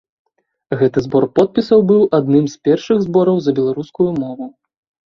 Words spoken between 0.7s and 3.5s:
Гэты збор подпісаў быў адным з першых збораў